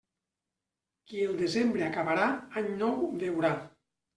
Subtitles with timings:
[1.11, 2.27] Qui el desembre acabarà,
[2.63, 3.57] any nou veurà.